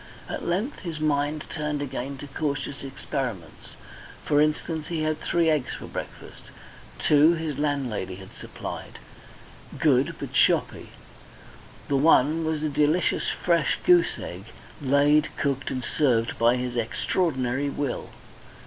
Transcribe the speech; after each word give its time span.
At 0.27 0.43
length 0.43 0.79
his 0.79 0.99
mind 0.99 1.45
turned 1.47 1.79
again 1.79 2.17
to 2.17 2.27
cautious 2.27 2.83
experiments. 2.83 3.75
For 4.25 4.41
instance, 4.41 4.87
he 4.87 5.03
had 5.03 5.19
three 5.19 5.47
eggs 5.47 5.75
for 5.77 5.85
breakfast; 5.85 6.41
two 6.97 7.33
his 7.35 7.59
landlady 7.59 8.15
had 8.15 8.33
supplied, 8.33 8.97
good, 9.77 10.15
but 10.19 10.35
shoppy, 10.35 10.89
and 11.87 12.03
one 12.03 12.43
was 12.43 12.63
a 12.63 12.69
delicious 12.69 13.25
fresh 13.29 13.77
goose 13.85 14.17
egg, 14.17 14.45
laid, 14.81 15.27
cooked, 15.37 15.69
and 15.69 15.85
served 15.85 16.39
by 16.39 16.55
his 16.55 16.75
extraordinary 16.75 17.69
will. 17.69 18.09